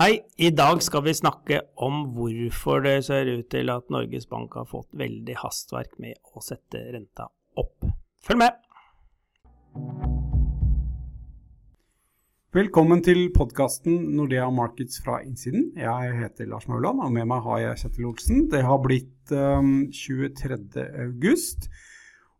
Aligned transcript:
Hei, 0.00 0.14
i 0.40 0.48
dag 0.48 0.78
skal 0.80 1.02
vi 1.04 1.12
snakke 1.12 1.58
om 1.84 2.06
hvorfor 2.14 2.80
det 2.80 3.02
ser 3.04 3.28
ut 3.28 3.50
til 3.52 3.68
at 3.68 3.90
Norges 3.92 4.24
Bank 4.30 4.54
har 4.56 4.64
fått 4.64 4.88
veldig 4.96 5.34
hastverk 5.42 5.98
med 6.00 6.16
å 6.32 6.40
sette 6.40 6.80
renta 6.94 7.26
opp. 7.60 7.84
Følg 8.24 8.40
med! 8.40 8.56
Velkommen 12.56 13.04
til 13.04 13.26
podkasten 13.36 14.16
Nordea 14.16 14.48
Markets 14.48 15.04
fra 15.04 15.18
innsiden. 15.20 15.68
Jeg 15.76 16.16
heter 16.22 16.48
Lars 16.48 16.64
Mauland, 16.72 17.04
og 17.04 17.12
med 17.18 17.28
meg 17.28 17.44
har 17.44 17.60
jeg 17.66 17.84
Kjetil 17.84 18.08
Olsen. 18.14 18.48
Det 18.48 18.64
har 18.64 18.80
blitt 18.80 19.36
um, 19.36 19.90
23. 19.92 20.62
august. 21.10 21.68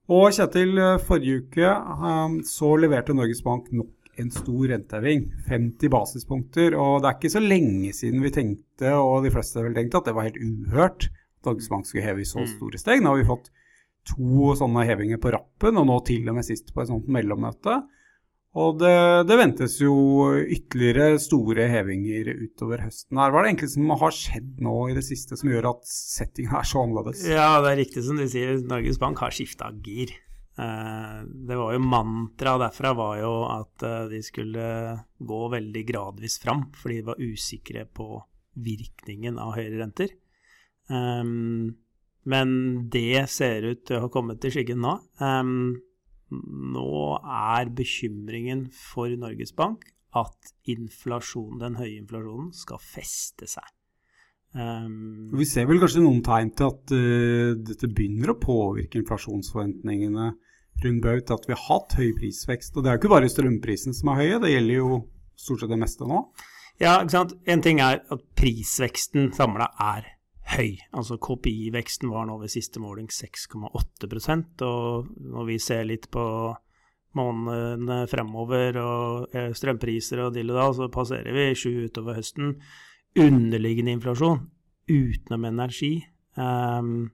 Og 0.08 0.30
Kjetil, 0.32 0.80
forrige 1.04 1.45
uke 1.45 1.77
um, 1.77 2.40
så 2.40 2.72
leverte 2.80 3.20
Norges 3.20 3.45
Bank 3.45 3.68
nok 3.68 4.00
en 4.21 4.32
stor 4.34 4.66
renteheving. 4.73 5.25
50 5.48 5.93
basispunkter. 5.93 6.77
Og 6.79 7.00
det 7.00 7.11
er 7.11 7.19
ikke 7.19 7.33
så 7.33 7.42
lenge 7.45 7.92
siden 7.97 8.24
vi 8.24 8.34
tenkte, 8.34 8.95
og 8.96 9.24
de 9.27 9.33
fleste 9.34 9.65
vel 9.65 9.77
tenkte, 9.77 10.01
at 10.01 10.10
det 10.10 10.16
var 10.16 10.29
helt 10.29 10.41
uhørt 10.41 11.09
at 11.10 11.48
Norges 11.48 11.70
Bank 11.73 11.88
skulle 11.88 12.05
heve 12.05 12.24
i 12.24 12.29
så 12.29 12.43
mm. 12.43 12.51
store 12.56 12.80
steg. 12.80 13.02
Nå 13.02 13.15
har 13.15 13.23
vi 13.23 13.30
fått 13.30 13.51
to 14.09 14.52
sånne 14.56 14.84
hevinger 14.88 15.20
på 15.20 15.33
rappen, 15.34 15.79
og 15.80 15.88
nå 15.88 15.98
til 16.09 16.29
og 16.30 16.38
med 16.38 16.46
sist 16.46 16.73
på 16.74 16.83
et 16.83 16.91
sånt 16.91 17.09
mellommøte. 17.12 17.80
Og 18.59 18.80
det, 18.80 18.95
det, 19.30 19.37
ventes 19.38 19.77
jo 19.79 19.93
ytterligere 20.43 21.21
store 21.23 21.68
hevinger 21.71 22.32
utover 22.34 22.82
høsten. 22.82 23.21
her. 23.21 23.30
Hva 23.30 23.43
er 23.43 23.46
det 23.46 23.52
egentlig 23.52 23.71
som 23.77 23.93
har 24.01 24.16
skjedd 24.16 24.65
nå 24.66 24.74
i 24.91 24.96
det 24.96 25.05
siste 25.07 25.38
som 25.38 25.52
gjør 25.52 25.68
at 25.71 25.84
settinga 25.87 26.59
er 26.59 26.66
så 26.66 26.82
annerledes? 26.82 27.23
Ja, 27.30 27.52
det 27.62 27.71
er 27.71 27.80
riktig 27.84 28.02
som 28.09 28.18
du 28.18 28.27
sier. 28.27 28.59
Norges 28.66 28.98
Bank 28.98 29.23
har 29.23 29.37
skifta 29.37 29.71
gir. 29.87 30.16
Eh, 30.60 31.20
det 31.24 31.56
var 31.56 31.73
jo 31.73 31.82
Mantraet 31.84 32.60
derfra 32.66 32.92
var 32.96 33.20
jo 33.20 33.34
at 33.48 33.84
eh, 33.87 34.09
de 34.12 34.20
skulle 34.24 34.64
gå 35.16 35.41
veldig 35.55 35.84
gradvis 35.88 36.41
fram, 36.42 36.66
fordi 36.77 37.01
de 37.01 37.06
var 37.06 37.23
usikre 37.23 37.87
på 37.87 38.09
virkningen 38.60 39.38
av 39.40 39.54
høyere 39.57 39.79
renter. 39.80 40.12
Um, 40.90 41.70
men 42.29 42.51
det 42.93 43.23
ser 43.30 43.65
ut 43.70 43.85
til 43.87 43.96
å 43.96 44.02
ha 44.04 44.10
kommet 44.12 44.40
til 44.43 44.52
skyggen 44.52 44.82
nå. 44.82 44.96
Um, 45.23 45.79
nå 46.74 46.92
er 47.23 47.70
bekymringen 47.74 48.66
for 48.74 49.10
Norges 49.16 49.54
Bank 49.57 49.87
at 50.18 50.52
den 50.66 50.90
høye 51.79 52.01
inflasjonen 52.02 52.51
skal 52.59 52.82
feste 52.82 53.46
seg. 53.48 53.65
Um, 54.51 55.30
Vi 55.38 55.46
ser 55.46 55.70
vel 55.70 55.79
kanskje 55.79 56.02
noen 56.02 56.24
tegn 56.26 56.51
til 56.59 56.73
at 56.73 56.92
uh, 56.92 57.51
dette 57.54 57.88
begynner 57.95 58.35
å 58.35 58.40
påvirke 58.42 58.98
inflasjonsforventningene 58.98 60.32
rundt 60.86 61.02
Baut 61.04 61.32
at 61.34 61.48
vi 61.48 61.56
har 61.56 61.66
hatt 61.66 61.96
høy 61.98 62.12
prisvekst. 62.18 62.76
Og 62.76 62.84
det 62.84 62.90
er 62.90 62.96
jo 62.96 63.02
ikke 63.02 63.12
bare 63.14 63.32
strømprisen 63.32 63.96
som 63.96 64.12
er 64.12 64.20
høy, 64.20 64.31
det 64.44 64.54
gjelder 64.54 64.81
jo 64.81 65.03
stort 65.41 65.64
sett 65.64 65.72
det 65.72 65.81
meste 65.81 66.09
nå. 66.09 66.22
Ja, 66.81 67.00
ikke 67.03 67.16
sant. 67.16 67.36
En 67.50 67.62
ting 67.64 67.82
er 67.84 68.00
at 68.00 68.25
prisveksten 68.38 69.31
samla 69.36 69.69
er 69.84 70.08
høy. 70.54 70.78
Altså 70.97 71.19
KPI-veksten 71.20 72.10
var 72.12 72.26
nå 72.28 72.38
ved 72.41 72.53
siste 72.53 72.82
måling 72.82 73.10
6,8% 73.12 74.64
og 74.66 75.10
når 75.20 75.48
vi 75.50 75.58
ser 75.62 75.86
litt 75.88 76.08
på 76.12 76.25
månedene 77.19 78.04
fremover 78.10 78.78
og 78.78 79.34
eh, 79.34 79.50
strømpriser 79.56 80.22
og 80.25 80.34
dill 80.36 80.53
og 80.54 80.60
da, 80.60 80.66
så 80.78 80.91
passerer 80.94 81.34
vi 81.34 81.48
sju 81.58 81.86
utover 81.88 82.20
høsten. 82.20 82.54
Underliggende 83.19 83.97
inflasjon 83.98 84.44
utenom 84.91 85.47
energi 85.50 85.97
um, 86.38 87.10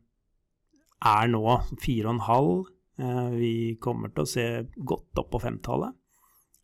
er 1.01 1.31
nå 1.33 1.45
4,5 1.81 2.76
Eh, 2.76 2.76
vi 2.97 3.77
kommer 3.83 4.09
til 4.15 4.25
å 4.25 4.31
se 4.31 4.45
godt 4.77 5.21
opp 5.21 5.33
på 5.35 5.41
femtallet. 5.43 5.97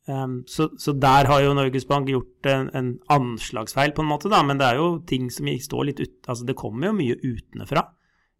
Um, 0.08 0.40
så, 0.50 0.66
så, 0.78 0.92
der 0.98 1.28
har 1.30 1.44
jo 1.44 1.52
Norges 1.54 1.84
Bank 1.86 2.08
gjort 2.10 2.46
en, 2.50 2.70
en, 2.74 2.88
anslagsfeil, 3.12 3.92
på 3.94 4.02
en 4.02 4.08
måte, 4.10 4.30
da, 4.32 4.40
men 4.42 4.58
det 4.58 4.66
er 4.66 4.80
jo 4.80 4.96
ting 5.06 5.28
som 5.30 5.46
står 5.46 5.84
litt 5.86 6.00
ut 6.02 6.26
Altså, 6.26 6.46
det 6.48 6.56
kommer 6.58 6.88
jo 6.88 6.96
mye 6.98 7.18
utenfra 7.22 7.84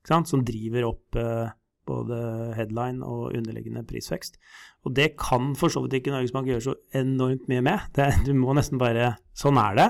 som 0.03 0.43
driver 0.43 0.89
opp 0.89 1.20
uh, 1.20 1.52
både 1.86 2.17
headline 2.57 3.07
og 3.07 3.36
underliggende 3.36 3.85
prisvekst. 3.86 4.41
Og 4.83 4.97
det 4.97 5.13
kan 5.20 5.52
for 5.58 5.70
så 5.70 5.85
vidt 5.85 6.01
ikke 6.01 6.11
Norges 6.14 6.35
Bank 6.35 6.51
gjøre 6.51 6.64
så 6.64 6.75
enormt 6.98 7.47
mye 7.51 7.63
med. 7.63 7.86
Det, 7.95 8.08
du 8.27 8.33
må 8.35 8.57
nesten 8.58 8.83
bare 8.83 9.14
Sånn 9.39 9.61
er 9.63 9.79
det. 9.79 9.89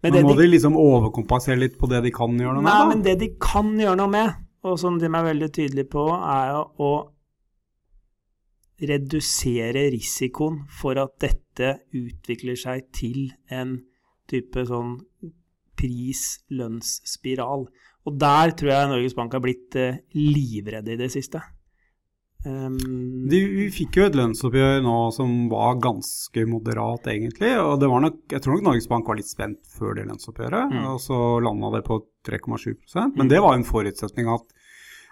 Men, 0.00 0.14
men 0.16 0.24
må 0.24 0.32
de, 0.32 0.46
de, 0.46 0.54
liksom 0.54 0.76
overkompensere 0.80 1.60
litt 1.60 1.76
på 1.78 1.88
det 1.90 2.00
de 2.06 2.12
kan 2.14 2.32
gjøre 2.32 2.56
noe 2.56 2.64
med? 2.64 2.72
Nei, 2.72 2.88
men 2.88 3.04
det 3.04 3.18
de 3.20 3.34
kan 3.40 3.74
gjøre 3.76 3.98
noe 4.00 4.10
med, 4.10 4.38
og 4.64 4.80
som 4.80 4.96
de 5.00 5.10
er 5.10 5.26
veldig 5.26 5.50
tydelige 5.52 5.90
på, 5.92 6.06
er 6.16 6.56
å 6.56 6.90
redusere 8.80 9.88
risikoen 9.92 10.62
for 10.80 10.98
at 11.00 11.16
dette 11.22 11.76
utvikler 11.96 12.58
seg 12.58 12.88
til 12.96 13.28
en 13.52 13.76
type 14.30 14.64
sånn 14.68 14.96
pris-lønnsspiral. 15.80 17.64
Og 18.08 18.20
der 18.20 18.52
tror 18.56 18.72
jeg 18.72 18.90
Norges 18.90 19.16
Bank 19.16 19.34
har 19.36 19.42
blitt 19.44 19.76
uh, 19.76 19.98
livredde 20.16 20.94
i 20.94 21.00
det 21.00 21.10
siste. 21.12 21.42
Um, 22.40 22.78
De, 23.28 23.38
vi 23.52 23.66
fikk 23.74 23.98
jo 23.98 24.06
et 24.08 24.16
lønnsoppgjør 24.16 24.78
nå 24.84 24.96
som 25.12 25.34
var 25.52 25.80
ganske 25.84 26.44
moderat, 26.48 27.10
egentlig. 27.12 27.52
Og 27.60 27.74
det 27.82 27.90
var 27.92 28.04
nok, 28.06 28.22
jeg 28.32 28.44
tror 28.44 28.56
nok 28.56 28.68
Norges 28.70 28.88
Bank 28.88 29.10
var 29.10 29.20
litt 29.20 29.28
spent 29.28 29.60
før 29.76 29.98
det 29.98 30.06
lønnsoppgjøret, 30.08 30.72
mm. 30.72 30.86
og 30.92 31.02
så 31.04 31.18
landa 31.44 31.74
det 31.76 31.84
på 31.88 32.00
3,7% 32.28 33.16
Men 33.16 33.26
mm. 33.26 33.32
det 33.32 33.42
var 33.44 33.56
en 33.56 33.68
forutsetning 33.68 34.30
at, 34.32 34.46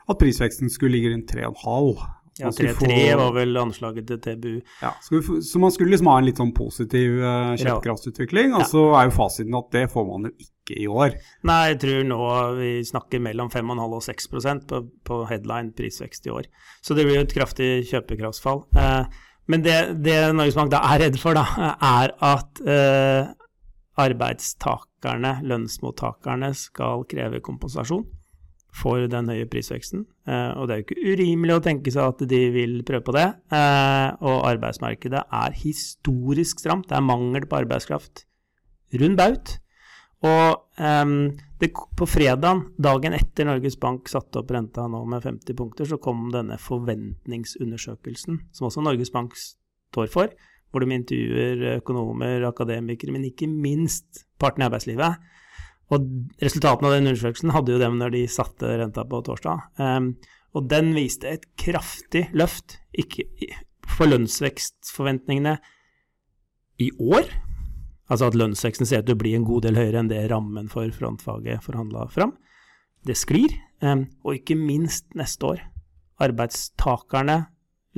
at 0.09 0.21
prisveksten 0.21 0.73
skulle 0.73 0.97
ligge 0.97 1.13
rundt 1.13 1.37
3,5 1.37 2.09
ja, 2.39 2.51
3-3 2.55 2.99
var 3.19 3.33
vel 3.35 3.59
anslaget 3.61 4.07
til 4.11 4.21
TBU. 4.25 4.61
Ja, 4.83 4.93
Så 5.03 5.59
man 5.63 5.73
skulle 5.75 5.95
liksom 5.95 6.11
ha 6.11 6.19
en 6.21 6.29
litt 6.29 6.41
sånn 6.41 6.55
positiv 6.57 7.19
uh, 7.23 7.55
kjøpekraftsutvikling, 7.59 8.55
og 8.59 8.67
så 8.71 8.85
er 8.99 9.09
jo 9.09 9.17
fasiten 9.17 9.59
at 9.59 9.71
det 9.75 9.85
får 9.93 10.07
man 10.09 10.29
jo 10.29 10.35
ikke 10.47 10.79
i 10.79 10.87
år. 10.89 11.17
Nei, 11.49 11.61
jeg 11.73 11.81
tror 11.85 12.05
nå 12.11 12.21
vi 12.59 12.73
snakker 12.87 13.23
mellom 13.25 13.51
5,5 13.53 13.97
og 13.99 14.05
6 14.05 14.31
på, 14.69 14.83
på 15.09 15.23
headline 15.31 15.73
prisvekst 15.77 16.29
i 16.29 16.35
år. 16.35 16.51
Så 16.85 16.95
det 16.99 17.09
blir 17.09 17.21
jo 17.21 17.25
et 17.27 17.35
kraftig 17.35 17.73
kjøpekraftsfall. 17.91 18.67
Uh, 18.77 19.25
men 19.49 19.65
det, 19.65 19.79
det 20.05 20.19
Norges 20.37 20.59
Bank 20.59 20.71
da 20.75 20.83
er 20.93 21.07
redd 21.07 21.19
for, 21.21 21.39
da, 21.39 21.73
er 21.81 22.13
at 22.29 22.63
uh, 22.69 23.33
arbeidstakerne, 23.99 25.39
lønnsmottakerne, 25.49 26.53
skal 26.55 27.07
kreve 27.09 27.43
kompensasjon 27.45 28.07
for 28.75 29.09
den 29.11 29.31
høye 29.33 29.47
prisveksten. 29.51 30.05
Eh, 30.29 30.51
og 30.59 30.69
det 30.69 30.75
er 30.75 30.81
jo 30.81 30.87
ikke 30.87 31.15
urimelig 31.15 31.57
å 31.57 31.63
tenke 31.65 31.93
seg 31.95 32.13
at 32.13 32.27
de 32.31 32.41
vil 32.55 32.81
prøve 32.87 33.07
på 33.07 33.15
det. 33.17 33.29
Eh, 33.55 34.09
og 34.23 34.45
arbeidsmarkedet 34.51 35.25
er 35.41 35.57
historisk 35.63 36.63
stramt. 36.63 36.89
Det 36.91 36.99
er 36.99 37.07
mangel 37.07 37.49
på 37.49 37.63
arbeidskraft 37.63 38.27
rund 39.01 39.19
baut. 39.19 39.57
Og 40.27 40.83
um, 40.83 41.13
det, 41.61 41.71
på 41.71 42.07
fredag, 42.11 42.65
dagen 42.83 43.15
etter 43.15 43.47
Norges 43.47 43.77
Bank 43.79 44.09
satte 44.11 44.41
opp 44.41 44.51
renta 44.51 44.89
nå 44.91 45.05
med 45.07 45.23
50 45.23 45.59
punkter, 45.59 45.87
så 45.87 45.99
kom 46.03 46.29
denne 46.35 46.59
forventningsundersøkelsen, 46.59 48.41
som 48.51 48.67
også 48.67 48.83
Norges 48.83 49.13
Bank 49.15 49.37
står 49.39 50.11
for, 50.11 50.35
hvor 50.73 50.83
de 50.83 50.97
intervjuer 50.97 51.63
økonomer, 51.77 52.49
akademikere, 52.49 53.15
men 53.15 53.29
ikke 53.31 53.47
minst 53.51 54.25
partene 54.43 54.67
i 54.67 54.69
arbeidslivet. 54.69 55.31
Og 55.95 56.05
resultatene 56.43 56.91
av 56.91 56.97
den 56.97 57.09
undersøkelsen 57.09 57.55
hadde 57.55 57.73
jo 57.75 57.81
dem 57.81 57.97
når 58.01 58.13
de 58.15 58.25
satte 58.31 58.75
renta 58.81 59.07
på 59.09 59.23
torsdag. 59.25 59.71
Um, 59.81 60.13
og 60.57 60.69
den 60.69 60.93
viste 60.97 61.31
et 61.31 61.47
kraftig 61.61 62.27
løft 62.37 62.79
ikke, 62.97 63.25
for 63.89 64.11
lønnsvekstforventningene 64.11 65.57
i 66.85 66.91
år. 66.99 67.31
Altså 68.09 68.29
at 68.29 68.37
lønnsveksten 68.41 68.89
ser 68.89 69.03
ut 69.03 69.09
til 69.09 69.17
å 69.17 69.23
bli 69.23 69.35
en 69.37 69.49
god 69.49 69.67
del 69.67 69.81
høyere 69.81 70.03
enn 70.03 70.13
det 70.13 70.21
rammen 70.33 70.69
for 70.73 70.89
frontfaget 70.93 71.65
forhandla 71.65 72.07
fram. 72.13 72.37
Det 73.07 73.17
sklir. 73.17 73.55
Um, 73.81 74.09
og 74.27 74.41
ikke 74.41 74.59
minst 74.59 75.09
neste 75.17 75.55
år. 75.55 75.65
Arbeidstakerne 76.25 77.45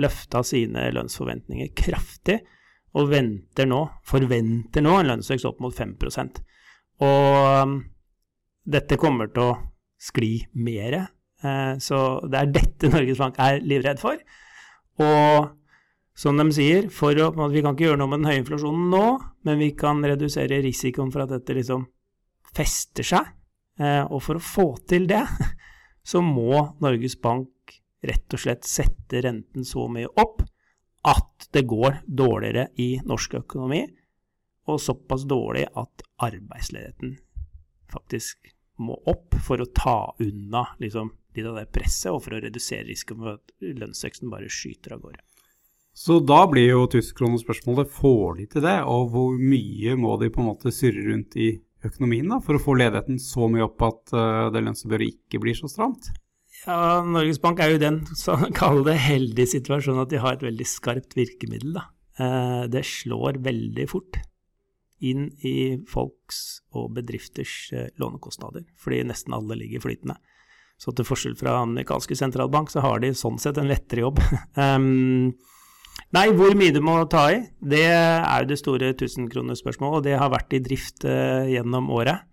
løfta 0.01 0.43
sine 0.47 0.91
lønnsforventninger 0.95 1.73
kraftig 1.79 2.41
og 2.99 3.11
venter 3.13 3.69
nå, 3.71 3.85
forventer 4.07 4.85
nå 4.85 4.97
en 4.99 5.11
lønnsvekst 5.13 5.47
opp 5.49 5.61
mot 5.63 5.75
5 5.75 5.97
og 7.01 7.65
um, 7.65 7.79
dette 8.69 8.99
kommer 9.01 9.31
til 9.33 9.49
å 9.49 9.57
skli 10.01 10.35
mer. 10.61 10.97
Eh, 11.41 11.73
så 11.81 12.21
det 12.29 12.41
er 12.41 12.53
dette 12.55 12.91
Norges 12.93 13.21
Bank 13.21 13.41
er 13.41 13.61
livredd 13.65 14.01
for. 14.03 14.21
Og 15.01 15.51
som 16.21 16.37
de 16.37 16.47
sier, 16.53 16.91
for 16.93 17.17
å, 17.17 17.31
vi 17.53 17.63
kan 17.65 17.73
ikke 17.73 17.87
gjøre 17.89 18.03
noe 18.03 18.13
med 18.13 18.21
den 18.21 18.31
høye 18.31 18.43
inflasjonen 18.43 18.91
nå, 18.93 19.05
men 19.49 19.61
vi 19.63 19.71
kan 19.79 20.03
redusere 20.05 20.61
risikoen 20.65 21.13
for 21.15 21.25
at 21.25 21.33
dette 21.33 21.57
liksom 21.57 21.87
fester 22.57 23.07
seg. 23.07 23.31
Eh, 23.81 24.05
og 24.05 24.21
for 24.27 24.37
å 24.37 24.45
få 24.45 24.69
til 24.91 25.09
det, 25.11 25.25
så 26.11 26.21
må 26.25 26.77
Norges 26.85 27.17
Bank 27.21 27.79
rett 28.05 28.37
og 28.37 28.41
slett 28.41 28.65
sette 28.69 29.21
renten 29.25 29.65
så 29.69 29.85
mye 29.93 30.09
opp 30.21 30.41
at 31.09 31.49
det 31.53 31.67
går 31.69 32.03
dårligere 32.05 32.71
i 32.81 32.95
norsk 33.09 33.39
økonomi 33.43 33.83
og 34.75 34.83
såpass 34.83 35.27
dårlig 35.29 35.67
at 35.79 36.05
arbeidsledigheten 36.23 37.17
faktisk 37.91 38.53
må 38.81 38.97
opp 39.11 39.37
for 39.45 39.61
å 39.61 39.69
ta 39.77 40.15
unna 40.23 40.65
liksom, 40.81 41.13
litt 41.37 41.49
av 41.49 41.59
det 41.61 41.67
presset, 41.75 42.13
og 42.13 42.23
for 42.25 42.37
å 42.37 42.43
redusere 42.43 42.87
risikoen 42.89 43.25
for 43.25 43.35
at 43.37 43.53
lønnsveksten 43.83 44.33
bare 44.33 44.49
skyter 44.53 44.97
av 44.97 45.03
gårde. 45.05 45.21
Så 46.01 46.21
da 46.23 46.45
blir 46.49 46.71
jo 46.71 46.87
tyskerkronen 46.89 47.41
spørsmålet 47.43 47.91
får 47.93 48.39
de 48.39 48.47
til 48.55 48.65
det, 48.65 48.79
og 48.89 49.11
hvor 49.13 49.37
mye 49.37 49.97
må 50.01 50.15
de 50.23 50.31
på 50.33 50.41
en 50.41 50.51
måte 50.53 50.73
surre 50.73 51.03
rundt 51.11 51.37
i 51.37 51.53
økonomien 51.85 52.31
da, 52.31 52.39
for 52.45 52.57
å 52.57 52.63
få 52.63 52.77
ledigheten 52.79 53.21
så 53.21 53.49
mye 53.51 53.67
opp 53.67 53.85
at 53.85 54.15
uh, 54.15 54.49
det 54.55 54.63
lønnsoppgjøret 54.65 55.17
ikke 55.17 55.43
blir 55.43 55.59
så 55.59 55.69
stramt? 55.71 56.13
Ja, 56.63 57.01
Norges 57.05 57.41
Bank 57.43 57.61
er 57.61 57.75
jo 57.75 57.83
den, 57.83 58.03
så 58.23 58.37
kall 58.57 58.85
det 58.87 58.99
heldige 59.03 59.57
situasjonen 59.57 60.05
at 60.05 60.13
de 60.13 60.23
har 60.23 60.39
et 60.39 60.47
veldig 60.47 60.69
skarpt 60.69 61.17
virkemiddel. 61.19 61.75
da. 61.81 61.89
Eh, 62.21 62.65
det 62.69 62.85
slår 62.85 63.41
veldig 63.45 63.87
fort 63.89 64.19
inn 65.01 65.29
i 65.47 65.81
folks 65.89 66.61
og 66.77 66.93
bedrifters 66.97 67.55
eh, 67.77 67.89
lånekostnader, 68.01 68.67
fordi 68.81 69.03
nesten 69.09 69.35
alle 69.37 69.57
ligger 69.59 69.85
flytende. 69.85 70.19
Så 70.81 70.95
til 70.97 71.05
forskjell 71.05 71.37
fra 71.37 71.59
amerikanske 71.61 72.17
sentralbank, 72.17 72.71
så 72.73 72.85
har 72.85 73.03
de 73.03 73.13
sånn 73.17 73.41
sett 73.41 73.59
en 73.61 73.69
lettere 73.69 74.07
jobb. 74.07 74.21
um, 74.61 75.29
nei, 76.17 76.27
hvor 76.37 76.57
mye 76.57 76.73
du 76.73 76.81
må 76.85 76.97
ta 77.13 77.27
i, 77.35 77.43
det 77.61 77.85
er 77.91 78.45
jo 78.45 78.51
det 78.53 78.61
store 78.61 78.93
tusenkronerspørsmålet, 79.01 79.99
og 80.01 80.09
det 80.09 80.17
har 80.21 80.33
vært 80.33 80.57
i 80.57 80.63
drift 80.65 81.05
uh, 81.09 81.45
gjennom 81.49 81.93
året. 81.93 82.25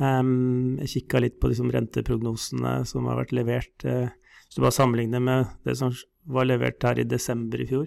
Um, 0.00 0.78
jeg 0.80 0.94
kikka 0.96 1.20
litt 1.20 1.36
på 1.40 1.52
liksom, 1.52 1.68
renteprognosene 1.74 2.80
som 2.88 3.08
har 3.10 3.20
vært 3.20 3.36
levert. 3.36 3.76
Uh, 3.84 4.08
hvis 4.46 4.56
du 4.56 4.64
bare 4.64 4.76
sammenligner 4.76 5.20
med 5.24 5.52
det 5.68 5.76
som 5.80 5.92
var 6.32 6.48
levert 6.48 6.84
her 6.84 7.00
i 7.00 7.08
desember 7.08 7.60
i 7.60 7.68
fjor, 7.68 7.86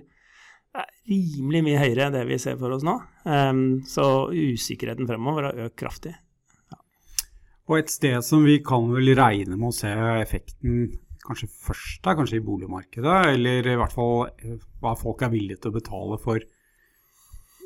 rimelig 1.09 1.63
mye 1.65 1.79
høyere 1.81 2.07
enn 2.07 2.17
det 2.17 2.25
vi 2.29 2.39
ser 2.41 2.59
for 2.59 2.75
oss 2.75 2.85
nå. 2.85 2.97
Um, 3.27 3.63
så 3.87 4.27
usikkerheten 4.33 5.07
fremover 5.09 5.49
har 5.49 5.63
økt 5.67 5.77
kraftig. 5.79 6.15
Ja. 6.73 6.79
Og 7.69 7.79
et 7.79 7.93
sted 7.93 8.19
som 8.25 8.45
vi 8.47 8.59
kan 8.65 8.89
vel 8.93 9.13
regne 9.17 9.57
med 9.57 9.71
å 9.71 9.75
se 9.75 9.93
effekten 10.21 10.87
kanskje 11.25 11.49
først 11.49 12.05
er 12.05 12.17
kanskje 12.19 12.37
i 12.37 12.45
boligmarkedet, 12.45 13.15
eller 13.33 13.65
i 13.65 13.77
hvert 13.79 13.95
fall 13.95 14.27
eh, 14.29 14.59
hva 14.83 14.93
folk 14.99 15.23
er 15.25 15.31
villige 15.33 15.63
til 15.63 15.73
å 15.73 15.79
betale 15.79 16.19
for 16.21 16.43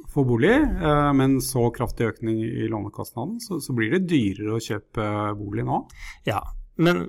for 0.10 0.26
bolig, 0.26 0.56
eh, 0.56 1.10
men 1.14 1.38
så 1.44 1.68
kraftig 1.76 2.08
økning 2.10 2.40
i 2.42 2.70
lånekostnaden, 2.72 3.38
så, 3.44 3.60
så, 3.62 3.76
blir 3.78 3.92
det 3.94 4.08
dyrere 4.10 4.56
å 4.56 4.64
kjøpe 4.64 5.04
bolig 5.38 5.66
nå. 5.68 5.84
Ja, 6.26 6.40
men 6.82 7.04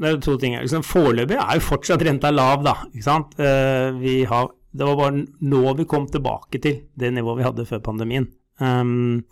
det 0.00 0.08
er 0.08 0.20
to 0.24 0.38
ting. 0.40 0.56
Liksom, 0.56 0.86
Foreløpig 0.86 1.36
er 1.36 1.58
jo 1.58 1.66
fortsatt 1.66 2.04
renta 2.06 2.30
lav, 2.32 2.64
da. 2.64 2.76
Ikke 2.88 3.04
sant? 3.04 3.36
Eh, 3.42 3.90
vi 4.00 4.14
har, 4.30 4.48
det 4.70 4.86
var 4.86 4.98
bare 4.98 5.24
nå 5.42 5.62
vi 5.78 5.86
kom 5.88 6.06
tilbake 6.10 6.60
til 6.62 6.84
det 6.94 7.10
nivået 7.14 7.40
vi 7.40 7.46
hadde 7.48 7.66
før 7.66 7.82
pandemien. 7.90 8.28
Um, 8.62 9.22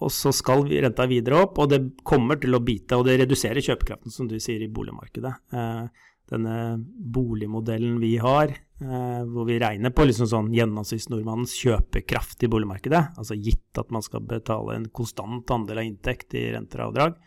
og 0.00 0.12
så 0.14 0.32
skal 0.32 0.64
renta 0.70 1.04
videre 1.10 1.42
opp, 1.44 1.58
og 1.60 1.72
det 1.72 1.80
kommer 2.06 2.38
til 2.40 2.56
å 2.56 2.62
bite. 2.64 2.96
Og 2.96 3.04
det 3.08 3.18
reduserer 3.20 3.60
kjøpekraften, 3.64 4.12
som 4.14 4.30
du 4.30 4.38
sier, 4.40 4.62
i 4.64 4.70
boligmarkedet. 4.72 5.32
Uh, 5.52 5.90
denne 6.30 6.54
boligmodellen 6.86 7.98
vi 8.00 8.14
har, 8.22 8.54
uh, 8.80 9.22
hvor 9.28 9.48
vi 9.48 9.58
regner 9.60 9.92
på 9.92 10.06
liksom 10.06 10.30
sånn 10.30 10.52
gjennomsnittsnordmannens 10.54 11.56
kjøpekraft 11.58 12.46
i 12.46 12.50
boligmarkedet, 12.52 13.02
altså 13.20 13.36
gitt 13.36 13.82
at 13.82 13.90
man 13.92 14.06
skal 14.06 14.24
betale 14.30 14.78
en 14.78 14.88
konstant 14.94 15.50
andel 15.52 15.82
av 15.82 15.90
inntekt 15.90 16.38
i 16.38 16.46
renter 16.54 16.84
og 16.84 16.92
avdrag, 16.94 17.18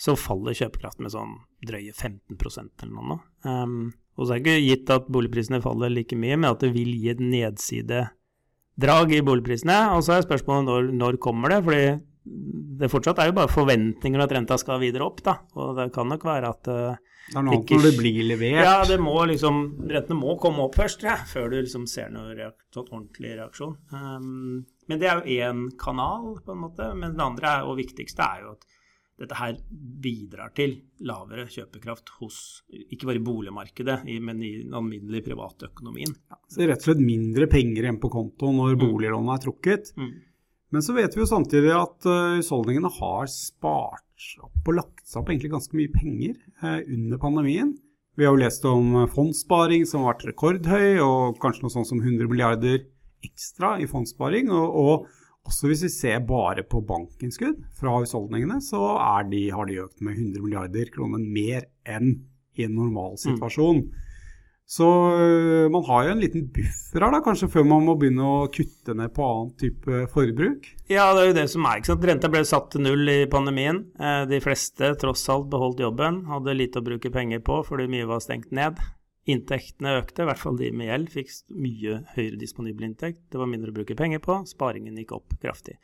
så 0.00 0.16
faller 0.18 0.56
kjøpekraften 0.58 1.06
med 1.06 1.14
sånn 1.14 1.36
drøye 1.68 1.92
15% 1.92 2.82
eller 2.82 2.96
noe. 2.96 3.20
Um, 3.46 3.92
og 4.16 4.26
så 4.26 4.34
er 4.34 4.42
det 4.42 4.52
ikke 4.52 4.64
gitt 4.66 4.90
at 4.92 5.12
boligprisene 5.12 5.62
faller 5.64 5.92
like 5.92 6.16
mye, 6.18 6.36
men 6.36 6.50
at 6.50 6.62
det 6.62 6.72
vil 6.74 6.90
gi 6.92 7.12
et 7.12 7.22
nedsidedrag 7.22 9.14
i 9.16 9.22
boligprisene. 9.24 9.78
Og 9.96 10.04
så 10.04 10.18
er 10.18 10.26
spørsmålet 10.26 10.68
når, 10.68 10.90
når 11.00 11.20
kommer 11.22 11.54
det? 11.54 11.62
fordi 11.64 11.84
det 12.22 12.90
fortsatt 12.90 13.18
er 13.18 13.30
jo 13.30 13.38
bare 13.40 13.50
forventninger 13.50 14.22
at 14.22 14.34
renta 14.36 14.58
skal 14.60 14.82
videre 14.82 15.08
opp, 15.08 15.22
da. 15.26 15.38
Og 15.58 15.74
det 15.78 15.88
kan 15.94 16.10
nok 16.12 16.26
være 16.26 16.52
at 16.54 16.70
uh, 16.70 17.00
det 17.32 17.38
er 17.38 17.46
noe 17.46 17.56
annet 17.56 17.72
når 17.72 17.86
det 17.86 17.92
blir 17.98 18.20
levert. 18.28 18.60
Ja, 18.66 18.76
det 18.86 18.98
må 19.02 19.16
liksom, 19.30 19.62
rentene 19.90 20.18
må 20.20 20.36
komme 20.42 20.66
opp 20.66 20.76
først, 20.78 21.02
ja, 21.06 21.16
før 21.28 21.50
du 21.50 21.58
liksom 21.60 21.88
ser 21.90 22.12
noen 22.14 22.36
reak 22.38 22.58
sånn 22.74 22.90
ordentlig 22.90 23.34
reaksjon. 23.40 23.74
Um, 23.94 24.62
men 24.90 25.00
det 25.00 25.08
er 25.08 25.18
jo 25.22 25.40
én 25.40 25.66
kanal, 25.80 26.36
på 26.44 26.54
en 26.54 26.62
måte. 26.62 26.92
Men 26.98 27.16
det 27.16 27.24
andre 27.24 27.56
er, 27.56 27.66
og 27.70 27.78
viktigste 27.80 28.26
er 28.26 28.44
jo 28.44 28.54
at 28.56 28.66
dette 29.22 29.38
her 29.38 29.56
bidrar 29.72 30.52
til 30.56 30.74
lavere 31.06 31.46
kjøpekraft 31.50 32.12
hos 32.18 32.36
ikke 32.72 33.08
bare 33.08 33.20
i 33.20 33.24
boligmarkedet, 33.24 34.00
men 34.22 34.42
i 34.42 34.52
den 34.64 34.74
alminnelige 34.76 35.28
privatøkonomien. 35.30 36.14
Ja, 36.32 36.40
så 36.50 36.66
rett 36.66 36.82
og 36.82 36.90
slett 36.90 37.04
mindre 37.04 37.48
penger 37.50 37.86
igjen 37.86 38.02
på 38.02 38.10
konto 38.12 38.50
når 38.54 38.76
mm. 38.76 38.82
boliglånet 38.82 39.34
er 39.36 39.44
trukket. 39.46 39.92
Mm. 39.98 40.12
Men 40.72 40.84
så 40.84 40.96
vet 40.96 41.14
vi 41.14 41.20
jo 41.20 41.28
samtidig 41.28 41.72
at 41.76 42.08
uh, 42.08 42.90
har 42.98 43.30
spart 43.30 44.28
opp 44.40 44.68
og 44.70 44.76
lagt 44.78 45.06
seg 45.08 45.20
opp 45.20 45.30
egentlig 45.30 45.52
ganske 45.52 45.76
mye 45.76 45.92
penger 45.92 46.36
uh, 46.62 46.80
under 46.80 47.20
pandemien. 47.20 47.74
Vi 48.16 48.26
har 48.26 48.34
jo 48.34 48.42
lest 48.42 48.64
om 48.68 48.90
eh, 49.00 49.08
fondssparing 49.08 49.86
som 49.88 50.02
har 50.02 50.12
vært 50.12 50.26
rekordhøy, 50.28 50.98
og 51.00 51.38
kanskje 51.40 51.64
noe 51.64 51.72
sånt 51.72 51.88
som 51.88 52.02
100 52.02 52.28
milliarder 52.28 52.82
ekstra 53.24 53.78
i 53.80 53.86
fondssparing. 53.88 54.50
Og, 54.52 54.76
og 54.82 55.21
også 55.48 55.70
hvis 55.70 55.82
vi 55.86 55.90
ser 55.92 56.22
bare 56.26 56.62
på 56.62 56.82
bankinnskudd 56.86 57.58
fra 57.78 57.96
husholdningene, 57.98 58.60
så 58.62 58.80
de, 59.30 59.42
har 59.50 59.68
de 59.68 59.80
økt 59.82 60.04
med 60.04 60.14
100 60.14 60.44
milliarder 60.44 60.92
kroner 60.94 61.22
mer 61.22 61.66
enn 61.88 62.14
i 62.58 62.66
en 62.66 62.76
normal 62.76 63.16
mm. 63.16 63.22
situasjon. 63.24 63.84
Mm. 63.84 64.08
Så 64.72 64.86
øh, 65.18 65.66
man 65.70 65.82
har 65.84 66.04
jo 66.06 66.12
en 66.14 66.22
liten 66.22 66.46
buffer 66.54 67.02
her, 67.02 67.12
da, 67.12 67.20
kanskje 67.24 67.50
før 67.52 67.66
man 67.68 67.84
må 67.84 67.96
begynne 68.00 68.24
å 68.24 68.46
kutte 68.52 68.94
ned 68.96 69.12
på 69.12 69.26
annen 69.26 69.50
type 69.60 70.06
forbruk? 70.14 70.68
Ja, 70.88 71.10
det 71.12 71.24
er 71.24 71.28
jo 71.28 71.36
det 71.40 71.46
som 71.52 71.66
er. 71.68 71.80
ikke 71.80 71.90
sant? 71.90 72.06
Renta 72.08 72.30
ble 72.32 72.44
satt 72.48 72.70
til 72.72 72.86
null 72.86 73.10
i 73.10 73.18
pandemien. 73.32 73.82
Eh, 73.98 74.22
de 74.30 74.40
fleste 74.44 74.94
tross 75.02 75.26
alt 75.32 75.50
beholdt 75.52 75.82
jobben, 75.82 76.22
hadde 76.30 76.56
lite 76.56 76.80
å 76.80 76.86
bruke 76.86 77.12
penger 77.12 77.42
på 77.44 77.60
fordi 77.66 77.90
mye 77.92 78.08
var 78.08 78.22
stengt 78.24 78.54
ned. 78.54 78.80
Inntektene 79.30 79.98
økte, 80.00 80.24
i 80.24 80.26
hvert 80.26 80.40
fall 80.40 80.56
de 80.58 80.72
med 80.74 80.88
gjeld 80.88 81.10
fikk 81.12 81.28
mye 81.54 82.00
høyere 82.16 82.38
disponibel 82.40 82.88
inntekt. 82.88 83.20
Det 83.30 83.38
var 83.38 83.50
mindre 83.50 83.70
å 83.70 83.76
bruke 83.76 83.94
penger 83.98 84.22
på, 84.24 84.40
sparingen 84.50 84.96
gikk 84.98 85.14
opp 85.14 85.36
kraftig. 85.42 85.76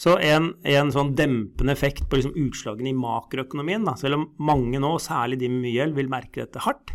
Så 0.00 0.14
en, 0.24 0.54
en 0.64 0.92
sånn 0.94 1.12
dempende 1.18 1.74
effekt 1.76 2.06
på 2.08 2.20
liksom 2.20 2.38
utslagene 2.46 2.94
i 2.94 2.96
makroøkonomien, 2.96 3.84
da, 3.84 3.98
selv 4.00 4.20
om 4.20 4.24
mange 4.48 4.80
nå, 4.80 4.94
særlig 5.02 5.42
de 5.42 5.50
med 5.52 5.66
mye 5.66 5.74
gjeld, 5.74 5.98
vil 5.98 6.08
merke 6.12 6.46
dette 6.46 6.64
hardt, 6.64 6.94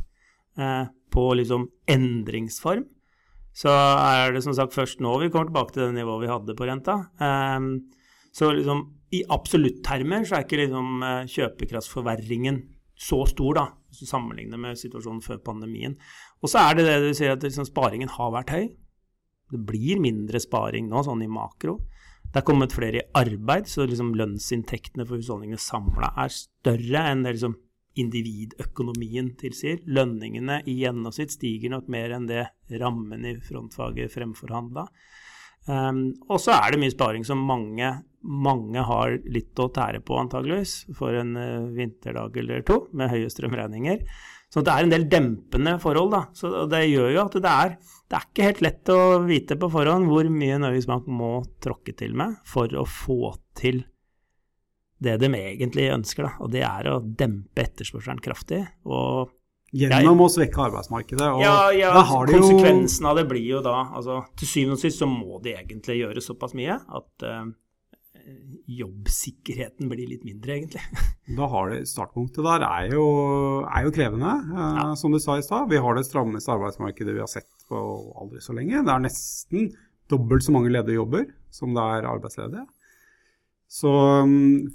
eh, 0.58 0.90
på 1.12 1.28
liksom 1.38 1.68
endringsform, 1.92 2.88
så 3.54 3.70
er 4.00 4.34
det 4.34 4.42
som 4.46 4.56
sagt 4.56 4.74
først 4.74 5.02
nå 5.04 5.18
vi 5.20 5.28
kommer 5.30 5.52
tilbake 5.52 5.76
til 5.76 5.84
det 5.84 6.00
nivået 6.00 6.24
vi 6.24 6.32
hadde 6.32 6.58
på 6.58 6.66
renta. 6.70 6.98
Eh, 7.22 7.70
så 8.34 8.54
liksom 8.56 8.88
i 9.12 9.22
absolutt-termer 9.32 10.24
så 10.28 10.38
er 10.38 10.46
ikke 10.46 10.62
liksom 10.62 11.04
uh, 11.04 11.24
kjøpekraftsforverringen 11.30 12.62
så 13.02 13.24
stor, 13.28 13.58
da, 13.58 13.66
hvis 13.92 14.06
du 14.06 14.10
sammenligner 14.10 14.60
med 14.62 14.80
situasjonen 14.80 15.22
før 15.26 15.42
pandemien. 15.44 15.98
Og 16.40 16.52
så 16.52 16.64
er 16.64 16.78
det 16.78 16.88
det 16.88 17.00
du 17.04 17.12
sier 17.18 17.36
at 17.36 17.44
liksom, 17.44 17.68
sparingen 17.68 18.12
har 18.16 18.32
vært 18.34 18.54
høy. 18.56 18.70
Det 19.52 19.60
blir 19.68 20.00
mindre 20.00 20.40
sparing 20.40 20.88
nå, 20.88 21.04
sånn 21.04 21.26
i 21.26 21.32
makro. 21.32 21.82
Det 22.32 22.40
er 22.40 22.48
kommet 22.48 22.72
flere 22.72 23.02
i 23.02 23.08
arbeid, 23.20 23.68
så 23.68 23.84
liksom 23.84 24.14
lønnsinntektene 24.16 25.04
for 25.04 25.20
husholdningene 25.20 25.60
samla 25.60 26.14
er 26.24 26.32
større 26.32 27.04
enn 27.12 27.26
det 27.26 27.36
liksom 27.36 27.58
individøkonomien 28.00 29.34
tilsier. 29.42 29.82
Lønningene 29.84 30.62
i 30.64 30.78
gjennomsnitt 30.80 31.36
stiger 31.36 31.74
nok 31.74 31.92
mer 31.92 32.16
enn 32.16 32.30
det 32.30 32.46
rammen 32.80 33.28
i 33.28 33.36
frontfaget 33.44 34.14
fremforhandla. 34.14 34.86
Um, 35.70 36.08
og 36.30 36.42
så 36.42 36.56
er 36.56 36.74
det 36.74 36.82
mye 36.82 36.94
sparing 36.94 37.26
som 37.28 37.44
mange, 37.46 37.92
mange 38.22 38.86
har 38.86 39.18
litt 39.30 39.60
å 39.62 39.70
tære 39.74 40.02
på, 40.06 40.18
antageligvis, 40.18 40.76
for 40.98 41.16
en 41.18 41.36
uh, 41.38 41.70
vinterdag 41.76 42.38
eller 42.42 42.66
to 42.66 42.84
med 42.98 43.12
høye 43.14 43.30
strømregninger. 43.30 44.06
Så 44.52 44.64
det 44.66 44.74
er 44.74 44.84
en 44.84 44.92
del 44.92 45.08
dempende 45.08 45.78
forhold. 45.80 46.12
da, 46.12 46.24
så 46.36 46.66
Det 46.68 46.82
gjør 46.90 47.14
jo 47.14 47.22
at 47.24 47.38
det 47.38 47.52
er, 47.52 47.78
det 48.10 48.18
er 48.18 48.26
ikke 48.28 48.50
helt 48.50 48.66
lett 48.66 48.92
å 48.92 49.02
vite 49.24 49.56
på 49.60 49.70
forhånd 49.72 50.10
hvor 50.12 50.28
mye 50.34 50.60
Norges 50.60 50.90
Bank 50.90 51.08
må 51.08 51.38
tråkke 51.64 51.96
til 51.96 52.18
med 52.20 52.36
for 52.48 52.72
å 52.76 52.84
få 52.84 53.36
til 53.56 53.86
det 55.02 55.16
de 55.18 55.32
egentlig 55.34 55.88
ønsker, 55.90 56.28
da, 56.28 56.34
og 56.44 56.52
det 56.54 56.62
er 56.68 56.90
å 56.92 57.00
dempe 57.02 57.64
etterspørselen 57.64 58.20
kraftig. 58.22 58.66
og 58.86 59.32
Gjennom 59.72 60.20
å 60.26 60.28
svekke 60.32 60.66
arbeidsmarkedet. 60.66 61.28
Og 61.32 61.42
ja, 61.44 61.72
ja 61.72 62.04
konsekvensen 62.04 63.08
av 63.08 63.22
det 63.22 63.26
blir 63.30 63.46
jo 63.54 63.62
da 63.64 63.78
altså, 63.88 64.20
Til 64.40 64.50
syvende 64.50 64.76
og 64.76 64.82
sist 64.84 65.00
så 65.00 65.08
må 65.08 65.40
de 65.44 65.56
egentlig 65.56 66.02
gjøre 66.02 66.24
såpass 66.24 66.56
mye 66.60 66.76
at 66.76 67.26
uh, 67.28 67.46
jobbsikkerheten 68.72 69.88
blir 69.92 70.10
litt 70.12 70.26
mindre, 70.28 70.60
egentlig. 70.60 70.84
Da 71.38 71.48
har 71.48 71.72
det, 71.72 71.86
Startpunktet 71.88 72.44
der 72.44 72.66
er 72.68 72.92
jo, 72.92 73.06
er 73.64 73.88
jo 73.88 73.96
krevende, 73.96 74.34
uh, 74.52 74.68
ja. 74.82 74.86
som 75.00 75.16
du 75.16 75.22
sa 75.24 75.40
i 75.40 75.46
stad. 75.46 75.70
Vi 75.72 75.80
har 75.80 75.96
det 75.96 76.04
strammeste 76.10 76.52
arbeidsmarkedet 76.52 77.16
vi 77.16 77.24
har 77.24 77.32
sett 77.32 77.50
på 77.72 77.80
aldri 78.20 78.44
så 78.44 78.58
lenge. 78.58 78.84
Det 78.84 78.92
er 78.92 79.08
nesten 79.08 79.72
dobbelt 80.12 80.44
så 80.44 80.52
mange 80.52 80.74
ledige 80.74 81.00
jobber 81.00 81.30
som 81.56 81.72
det 81.78 81.88
er 81.96 82.12
arbeidsledige. 82.12 82.68
Så 83.72 83.92
um, 84.28 84.68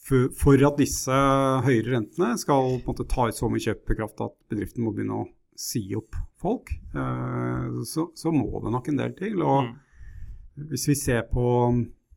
for 0.00 0.64
at 0.66 0.80
disse 0.80 1.20
høyere 1.66 1.96
rentene 1.96 2.38
skal 2.40 2.80
på 2.80 2.80
en 2.80 2.88
måte 2.88 3.08
ta 3.10 3.28
ut 3.28 3.36
så 3.36 3.50
mye 3.52 3.62
kjøpekraft 3.62 4.24
at 4.24 4.34
bedriften 4.50 4.86
må 4.86 4.94
begynne 4.96 5.22
å 5.22 5.28
si 5.60 5.82
opp 5.96 6.16
folk, 6.40 6.72
eh, 6.96 7.80
så, 7.86 8.08
så 8.16 8.32
må 8.32 8.48
det 8.64 8.72
nok 8.72 8.90
en 8.90 9.00
del 9.00 9.16
til. 9.18 9.40
Og 9.44 9.66
mm. 9.66 9.72
hvis 10.72 10.88
vi 10.88 10.96
ser 10.98 11.26
på, 11.28 11.44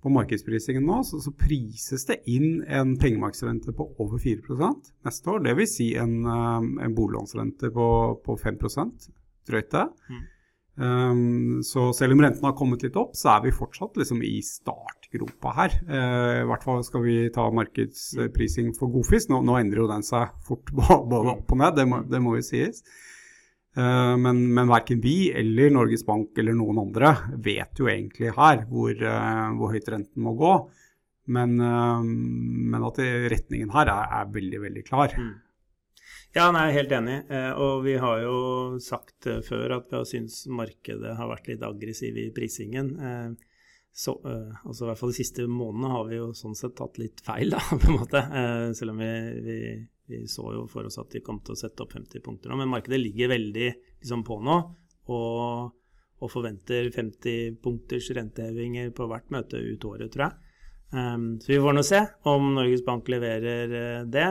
på 0.04 0.14
markedsprisingen 0.16 0.86
nå, 0.88 1.02
så, 1.08 1.20
så, 1.24 1.34
prises 1.36 2.08
det 2.08 2.22
inn 2.32 2.64
en 2.64 2.96
pengemarkedsrente 3.02 3.76
på 3.76 3.90
over 4.04 4.22
4% 4.24 4.94
neste 5.08 5.34
år. 5.34 5.44
Dvs. 5.44 5.76
Si 5.76 5.90
en, 6.00 6.22
eh, 6.24 6.70
en 6.88 6.96
boliglånsrente 6.96 7.74
på, 7.76 7.90
på 8.24 8.38
5 8.40 8.62
drøyt 9.44 9.74
det. 9.76 9.88
Mm. 10.08 10.24
Um, 10.74 11.62
så 11.62 11.92
selv 11.94 12.16
om 12.16 12.22
renten 12.24 12.46
har 12.48 12.56
kommet 12.58 12.82
litt 12.82 12.96
opp, 12.98 13.14
så 13.18 13.36
er 13.36 13.44
vi 13.46 13.54
fortsatt 13.54 13.98
liksom 14.00 14.24
i 14.26 14.40
startgropa 14.46 15.54
her. 15.60 15.76
Uh, 15.86 16.42
I 16.42 16.46
hvert 16.50 16.66
fall 16.66 16.82
skal 16.86 17.04
vi 17.06 17.18
ta 17.34 17.46
markedsprising 17.54 18.74
for 18.78 18.94
godfisk. 18.94 19.30
Nå, 19.30 19.44
nå 19.46 19.60
endrer 19.60 19.84
jo 19.84 19.90
den 19.92 20.06
seg 20.06 20.34
fort 20.48 20.74
både 20.80 21.36
opp 21.36 21.54
og 21.54 21.62
ned, 21.62 21.78
det 21.78 21.88
må, 21.90 22.02
det 22.10 22.22
må 22.24 22.38
jo 22.40 22.46
sies. 22.46 22.82
Uh, 23.78 24.14
men, 24.22 24.42
men 24.54 24.70
verken 24.70 25.02
vi 25.02 25.32
eller 25.34 25.74
Norges 25.74 26.06
Bank 26.06 26.38
eller 26.38 26.58
noen 26.58 26.82
andre 26.84 27.16
vet 27.42 27.80
jo 27.82 27.90
egentlig 27.90 28.34
her 28.36 28.66
hvor, 28.70 28.94
uh, 28.94 29.54
hvor 29.58 29.74
høyt 29.74 29.94
renten 29.94 30.26
må 30.26 30.38
gå. 30.40 30.56
Men, 31.34 31.54
men 31.56 32.84
at 32.84 32.98
retningen 33.32 33.70
her 33.72 33.88
er, 33.88 34.10
er 34.12 34.32
veldig, 34.34 34.58
veldig 34.60 34.82
klar. 34.84 35.14
Mm. 35.16 35.30
Ja, 36.34 36.48
nei, 36.50 36.64
jeg 36.66 36.72
er 36.72 36.80
helt 36.80 36.94
enig. 36.98 37.16
Eh, 37.30 37.60
og 37.62 37.84
vi 37.86 37.94
har 38.02 38.24
jo 38.24 38.38
sagt 38.82 39.28
eh, 39.30 39.44
før 39.46 39.76
at 39.76 39.92
vi 39.92 40.00
har 40.00 40.08
syntes 40.10 40.48
markedet 40.50 41.12
har 41.20 41.30
vært 41.30 41.52
litt 41.52 41.66
aggressiv 41.66 42.18
i 42.18 42.32
prisingen. 42.34 42.90
Eh, 42.98 43.52
så, 43.94 44.16
altså 44.26 44.88
i 44.88 44.88
hvert 44.88 44.98
fall 44.98 45.12
De 45.12 45.18
siste 45.20 45.44
månedene 45.46 45.92
har 45.94 46.08
vi 46.08 46.18
jo 46.18 46.32
sånn 46.34 46.56
sett 46.58 46.74
tatt 46.80 46.98
litt 46.98 47.22
feil, 47.22 47.54
da, 47.54 47.60
på 47.84 47.92
en 47.92 48.00
måte. 48.00 48.24
Selv 48.74 48.96
om 48.96 49.04
vi, 49.04 49.12
vi, 49.46 49.58
vi 50.10 50.24
så 50.26 50.48
jo 50.56 50.64
for 50.72 50.90
oss 50.90 50.98
at 50.98 51.14
vi 51.14 51.22
kom 51.22 51.44
til 51.46 51.54
å 51.54 51.60
sette 51.60 51.86
opp 51.86 51.94
50 51.94 52.26
punkter 52.26 52.50
nå. 52.50 52.58
Men 52.64 52.72
markedet 52.72 52.98
ligger 52.98 53.30
veldig 53.36 53.68
liksom, 53.70 54.26
på 54.26 54.40
nå 54.42 54.58
og, 55.14 55.70
og 56.18 56.34
forventer 56.34 56.90
50 56.96 57.62
punkters 57.62 58.10
rentehevinger 58.18 58.90
på 58.98 59.06
hvert 59.12 59.30
møte 59.36 59.62
ut 59.62 59.86
året, 59.92 60.10
tror 60.10 60.26
jeg. 60.32 60.43
Um, 60.94 61.40
så 61.42 61.50
vi 61.50 61.58
får 61.58 61.74
nå 61.74 61.82
se 61.86 62.00
om 62.30 62.52
Norges 62.54 62.84
Bank 62.86 63.08
leverer 63.10 63.72
uh, 63.74 64.02
det. 64.06 64.28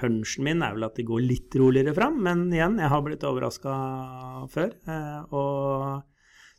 Hunchen 0.00 0.46
min 0.46 0.62
er 0.64 0.76
vel 0.76 0.86
at 0.86 0.96
de 0.96 1.04
går 1.04 1.20
litt 1.20 1.56
roligere 1.60 1.92
fram, 1.96 2.16
men 2.24 2.46
igjen, 2.48 2.78
jeg 2.80 2.88
har 2.88 3.02
blitt 3.04 3.26
overraska 3.28 3.74
før. 4.54 4.72
Uh, 4.88 5.20
og 5.36 6.06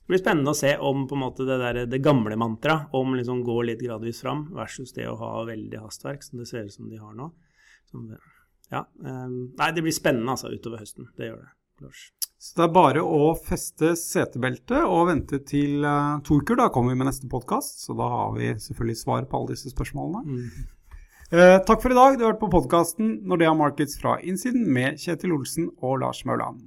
det 0.05 0.13
blir 0.13 0.21
spennende 0.21 0.53
å 0.53 0.59
se 0.59 0.75
om 0.77 1.07
på 1.09 1.17
en 1.17 1.23
måte 1.23 1.47
det, 1.49 1.57
der, 1.63 1.81
det 1.89 2.01
gamle 2.05 2.37
mantraet 2.37 2.93
om 2.97 3.17
liksom 3.17 3.41
gå 3.45 3.57
litt 3.71 3.81
gradvis 3.81 4.21
fram 4.21 4.47
versus 4.53 4.93
det 4.93 5.09
å 5.09 5.17
ha 5.17 5.33
veldig 5.49 5.81
hastverk, 5.81 6.25
som 6.25 6.41
det 6.41 6.49
ser 6.49 6.69
ut 6.69 6.77
som 6.77 6.89
de 6.89 7.01
har 7.01 7.17
nå. 7.17 7.31
Ja, 8.69 8.85
um, 9.01 9.55
nei, 9.57 9.73
det 9.73 9.81
blir 9.81 9.97
spennende 9.97 10.37
altså 10.37 10.53
utover 10.53 10.85
høsten. 10.85 11.09
Det 11.17 11.31
gjør 11.31 11.41
det. 11.41 11.53
Lars. 11.81 12.09
Så 12.39 12.55
det 12.55 12.65
er 12.69 12.75
bare 12.75 13.01
å 13.03 13.33
feste 13.35 13.91
setebeltet 13.99 14.79
og 14.79 15.09
vente 15.09 15.41
til 15.43 15.83
uh, 15.83 16.21
to 16.23 16.37
uker. 16.39 16.55
Da 16.55 16.69
kommer 16.71 16.95
vi 16.95 17.01
med 17.01 17.09
neste 17.09 17.27
podkast, 17.31 17.81
så 17.83 17.95
da 17.99 18.07
har 18.13 18.31
vi 18.37 18.53
selvfølgelig 18.55 18.99
svar 19.01 19.27
på 19.27 19.41
alle 19.41 19.57
disse 19.57 19.73
spørsmålene. 19.73 20.23
Mm. 20.23 20.67
Uh, 21.35 21.57
takk 21.67 21.83
for 21.83 21.91
i 21.91 21.99
dag. 21.99 22.15
Du 22.15 22.23
har 22.23 22.31
hørt 22.31 22.41
på 22.41 22.51
podkasten 22.55 23.17
Nordea 23.27 23.51
Markets 23.59 23.99
fra 23.99 24.15
innsiden 24.23 24.69
med 24.71 25.03
Kjetil 25.03 25.35
Olsen 25.35 25.67
og 25.83 25.99
Lars 26.05 26.23
Mauland. 26.25 26.63